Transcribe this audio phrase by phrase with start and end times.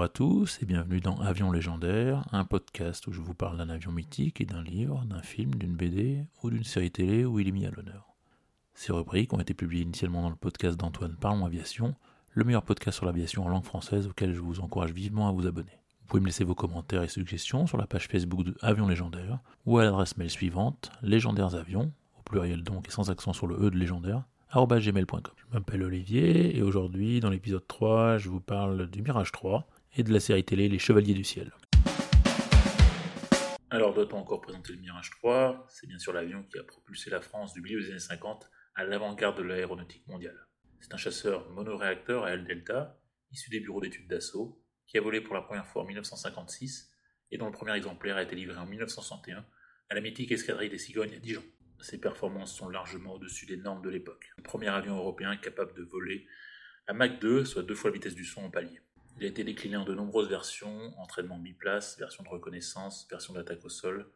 [0.00, 3.68] Bonjour à tous et bienvenue dans Avion légendaire, un podcast où je vous parle d'un
[3.68, 7.48] avion mythique et d'un livre, d'un film, d'une BD ou d'une série télé où il
[7.48, 8.14] est mis à l'honneur.
[8.72, 11.94] Ces rubriques ont été publiées initialement dans le podcast d'Antoine Parlons Aviation,
[12.32, 15.46] le meilleur podcast sur l'aviation en langue française auquel je vous encourage vivement à vous
[15.46, 15.78] abonner.
[16.00, 19.40] Vous pouvez me laisser vos commentaires et suggestions sur la page Facebook de Avion légendaire
[19.66, 23.70] ou à l'adresse mail suivante légendairesavions, au pluriel donc et sans accent sur le E
[23.70, 25.34] de légendaire, gmail.com.
[25.36, 30.02] Je m'appelle Olivier et aujourd'hui, dans l'épisode 3, je vous parle du Mirage 3 et
[30.02, 31.52] de la série télé Les Chevaliers du Ciel.
[33.70, 37.20] Alors, doit-on encore présenter le Mirage 3 C'est bien sûr l'avion qui a propulsé la
[37.20, 40.46] France du milieu des années 50 à l'avant-garde de l'aéronautique mondiale.
[40.80, 45.20] C'est un chasseur monoréacteur à aile delta, issu des bureaux d'études d'assaut, qui a volé
[45.20, 46.90] pour la première fois en 1956
[47.30, 49.44] et dont le premier exemplaire a été livré en 1961
[49.88, 51.44] à la mythique escadrille des Cigognes à Dijon.
[51.80, 54.32] Ses performances sont largement au-dessus des normes de l'époque.
[54.36, 56.26] Le premier avion européen capable de voler
[56.86, 58.80] à Mach 2, soit deux fois la vitesse du son en palier.
[59.16, 63.64] Il a été décliné en de nombreuses versions, entraînement biplace, version de reconnaissance, version d'attaque
[63.64, 64.10] au sol.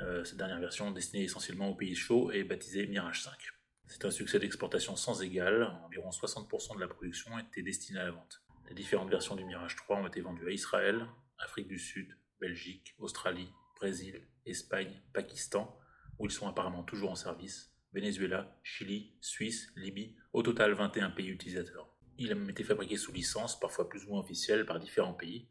[0.00, 3.32] Euh, cette dernière version, destinée essentiellement aux pays chauds, est baptisée Mirage 5.
[3.86, 8.12] C'est un succès d'exportation sans égal, environ 60% de la production était destinée à la
[8.12, 8.40] vente.
[8.68, 11.06] Les différentes versions du Mirage 3 ont été vendues à Israël,
[11.38, 15.76] Afrique du Sud, Belgique, Australie, Brésil, Espagne, Pakistan,
[16.18, 21.28] où ils sont apparemment toujours en service, Venezuela, Chili, Suisse, Libye, au total 21 pays
[21.28, 21.92] utilisateurs.
[22.22, 25.48] Il a même été fabriqué sous licence, parfois plus ou moins officielle, par différents pays,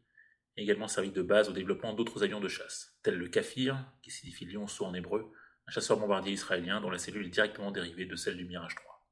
[0.56, 4.12] et également servi de base au développement d'autres avions de chasse, tels le Kafir, qui
[4.12, 5.32] signifie lionceau en hébreu,
[5.66, 9.04] un chasseur bombardier israélien dont la cellule est directement dérivée de celle du Mirage 3.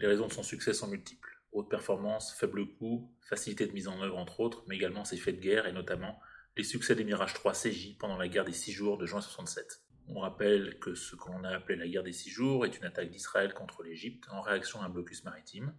[0.00, 1.40] Les raisons de son succès sont multiples.
[1.52, 5.36] Haute performance, faible coût, facilité de mise en œuvre entre autres, mais également ses faits
[5.36, 6.18] de guerre et notamment
[6.56, 9.80] les succès des Mirage 3 CJ pendant la guerre des 6 jours de juin 67.
[10.12, 13.10] On rappelle que ce qu'on a appelé la guerre des 6 jours est une attaque
[13.10, 15.72] d'Israël contre l'Égypte en réaction à un blocus maritime.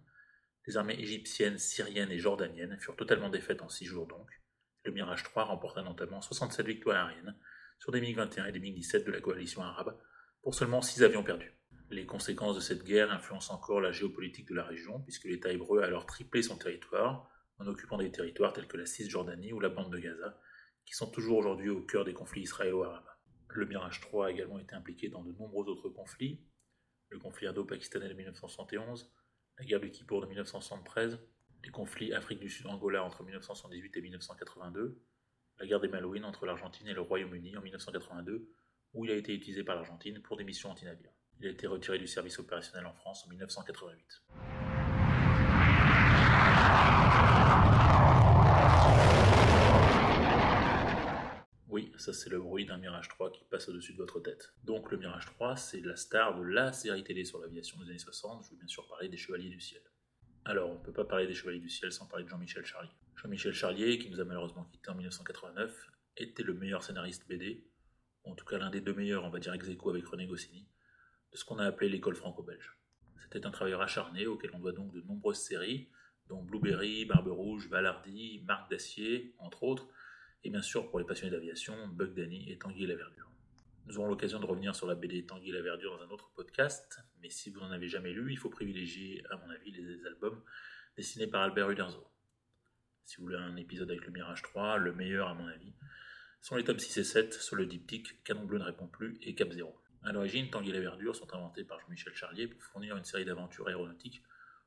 [0.66, 4.26] Les armées égyptiennes, syriennes et jordaniennes furent totalement défaites en 6 jours donc.
[4.84, 7.36] Le Mirage 3 remporta notamment 67 victoires aériennes
[7.78, 9.98] sur des MiG-21 et des MiG-17 de la coalition arabe
[10.40, 11.52] pour seulement 6 avions perdus.
[11.90, 15.82] Les conséquences de cette guerre influencent encore la géopolitique de la région puisque l'État hébreu
[15.82, 17.28] a alors triplé son territoire
[17.58, 20.40] en occupant des territoires tels que la Cisjordanie ou la bande de Gaza
[20.86, 23.11] qui sont toujours aujourd'hui au cœur des conflits israélo-arabes.
[23.54, 26.40] Le Mirage 3 a également été impliqué dans de nombreux autres conflits,
[27.10, 29.12] le conflit indo-pakistanais de 1971,
[29.58, 31.18] la guerre du Kippour de 1973,
[31.62, 35.02] les conflits Afrique du Sud-Angola entre 1978 et 1982,
[35.58, 38.48] la guerre des Malouines entre l'Argentine et le Royaume-Uni en 1982,
[38.94, 41.12] où il a été utilisé par l'Argentine pour des missions anti-navires.
[41.38, 44.22] Il a été retiré du service opérationnel en France en 1988.
[51.72, 54.52] Oui, ça c'est le bruit d'un Mirage 3 qui passe au-dessus de votre tête.
[54.62, 57.98] Donc le Mirage 3, c'est la star de la série télé sur l'aviation des années
[57.98, 58.44] 60.
[58.44, 59.80] Je veux bien sûr parler des Chevaliers du Ciel.
[60.44, 62.90] Alors, on ne peut pas parler des Chevaliers du Ciel sans parler de Jean-Michel Charlier.
[63.16, 67.66] Jean-Michel Charlier, qui nous a malheureusement quittés en 1989, était le meilleur scénariste BD,
[68.24, 70.68] en tout cas l'un des deux meilleurs, on va dire ex aequo avec René Goscinny,
[71.32, 72.76] de ce qu'on a appelé l'école franco-belge.
[73.16, 75.88] C'était un travailleur acharné auquel on doit donc de nombreuses séries,
[76.28, 79.88] dont Blueberry, Barbe Rouge, Valardy, Marc d'Acier, entre autres,
[80.44, 83.30] et bien sûr pour les passionnés d'aviation, Bug Danny et Tanguy la Verdure.
[83.86, 87.00] Nous aurons l'occasion de revenir sur la BD Tanguy la Verdure dans un autre podcast,
[87.20, 90.40] mais si vous n'en avez jamais lu, il faut privilégier, à mon avis, les albums
[90.96, 92.06] dessinés par Albert Uderzo.
[93.04, 95.74] Si vous voulez un épisode avec le Mirage 3, le meilleur à mon avis,
[96.40, 99.34] sont les tomes 6 et 7 sur le diptyque Canon Bleu ne répond plus et
[99.34, 99.76] Cap Zéro.
[100.04, 103.24] À l'origine, Tanguy et la Verdure sont inventés par Jean-Michel Charlier pour fournir une série
[103.24, 104.22] d'aventures aéronautiques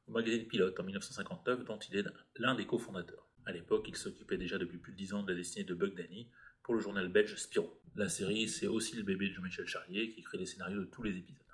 [0.07, 2.05] au magazine Pilote en 1959 dont il est
[2.38, 3.27] l'un des cofondateurs.
[3.45, 5.95] À l'époque, il s'occupait déjà depuis plus de 10 ans de la destinée de Bug
[5.95, 6.30] Danny
[6.63, 7.69] pour le journal belge Spirou.
[7.95, 11.03] La série, c'est aussi le bébé de Jean-Michel Charlier qui crée les scénarios de tous
[11.03, 11.45] les épisodes.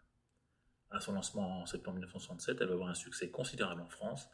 [0.90, 4.30] À son lancement en septembre 1967, elle va avoir un succès considérable en France.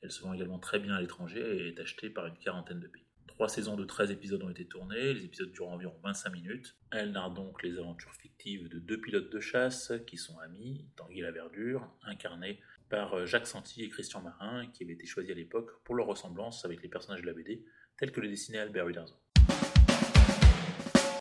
[0.00, 2.88] Elle se vend également très bien à l'étranger et est achetée par une quarantaine de
[2.88, 3.07] pays.
[3.28, 6.76] Trois saisons de 13 épisodes ont été tournées, les épisodes durent environ 25 minutes.
[6.90, 11.20] Elle narre donc les aventures fictives de deux pilotes de chasse qui sont amis, Tanguy
[11.20, 15.70] la Verdure, incarnés par Jacques Santi et Christian Marin, qui avaient été choisis à l'époque
[15.84, 17.64] pour leur ressemblance avec les personnages de la BD,
[17.96, 19.14] tels que le dessinait Albert Uderzo.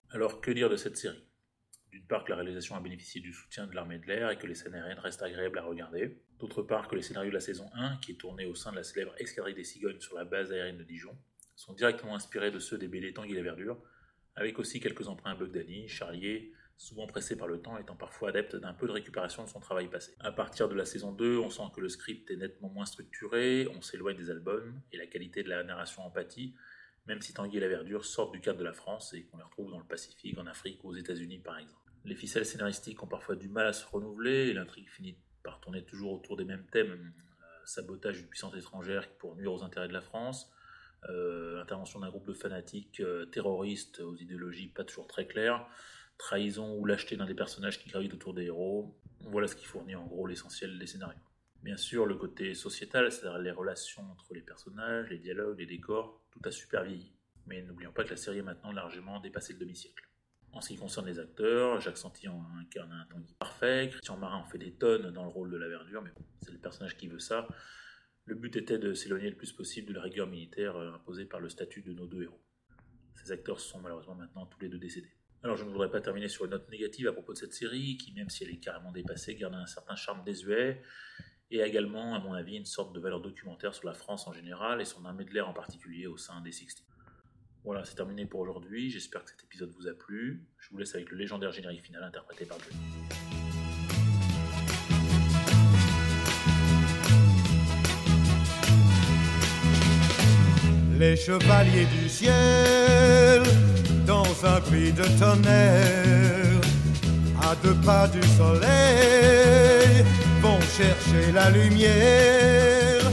[0.10, 1.24] Alors que dire de cette série?
[1.92, 4.48] D'une part que la réalisation a bénéficié du soutien de l'armée de l'air et que
[4.48, 6.22] les scènes aériennes restent agréables à regarder.
[6.40, 8.78] D'autre part que les scénarios de la saison 1, qui est tourné au sein de
[8.78, 11.18] la célèbre escadrille des cigognes sur la base aérienne de Dijon,
[11.58, 13.82] sont directement inspirés de ceux des BD Tanguy la Verdure,
[14.36, 18.74] avec aussi quelques emprunts Bugdani, Charlier, souvent pressé par le temps, étant parfois adepte d'un
[18.74, 20.14] peu de récupération de son travail passé.
[20.20, 23.68] À partir de la saison 2, on sent que le script est nettement moins structuré,
[23.76, 26.54] on s'éloigne des albums, et la qualité de la narration empathie,
[27.08, 29.44] même si Tanguy et la Verdure sortent du cadre de la France et qu'on les
[29.44, 31.92] retrouve dans le Pacifique, en Afrique ou aux États-Unis par exemple.
[32.06, 35.84] Les ficelles scénaristiques ont parfois du mal à se renouveler, et l'intrigue finit par tourner
[35.84, 39.94] toujours autour des mêmes thèmes, euh, sabotage d'une puissance étrangère pour nuire aux intérêts de
[39.94, 40.52] la France,
[41.10, 45.68] euh, intervention d'un groupe de fanatiques euh, terroristes aux idéologies pas toujours très claires,
[46.18, 49.00] trahison ou lâcheté d'un des personnages qui gravitent autour des héros.
[49.22, 51.20] Voilà ce qui fournit en gros l'essentiel des scénarios.
[51.64, 56.22] Bien sûr, le côté sociétal, c'est-à-dire les relations entre les personnages, les dialogues, les décors,
[56.32, 57.14] tout a super vieilli.
[57.46, 60.04] Mais n'oublions pas que la série est maintenant largement dépassé le demi-siècle.
[60.54, 64.38] En ce qui concerne les acteurs, Jacques Santi en incarne un Tanguy parfait, Christian Marin
[64.38, 66.98] en fait des tonnes dans le rôle de la verdure, mais bon, c'est le personnage
[66.98, 67.48] qui veut ça.
[68.28, 71.40] Le but était de s'éloigner le plus possible de la rigueur militaire euh, imposée par
[71.40, 72.42] le statut de nos deux héros.
[73.16, 75.14] Ces acteurs sont malheureusement maintenant tous les deux décédés.
[75.44, 77.98] Alors je ne voudrais pas terminer sur une note négative à propos de cette série,
[77.98, 80.82] qui même si elle est carrément dépassée, garde un certain charme désuet,
[81.52, 84.82] et également, à mon avis, une sorte de valeur documentaire sur la France en général
[84.82, 86.86] et son armée de l'air en particulier au sein des 60.
[87.64, 88.90] Voilà, c'est terminé pour aujourd'hui.
[88.90, 90.46] J'espère que cet épisode vous a plu.
[90.58, 93.17] Je vous laisse avec le légendaire générique final interprété par Johnny.
[101.00, 103.44] Les chevaliers du ciel,
[104.08, 106.60] dans un puits de tonnerre,
[107.40, 110.04] à deux pas du soleil,
[110.42, 113.04] vont chercher la lumière.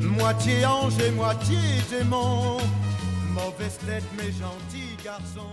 [0.00, 1.58] Moitié ange et moitié
[1.88, 2.58] démon,
[3.32, 5.46] mauvaise tête mais gentil garçon.